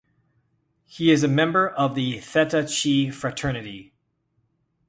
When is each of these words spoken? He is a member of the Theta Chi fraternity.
He 0.87 1.11
is 1.11 1.21
a 1.23 1.27
member 1.27 1.69
of 1.69 1.93
the 1.93 2.19
Theta 2.21 2.63
Chi 2.67 3.11
fraternity. 3.11 3.93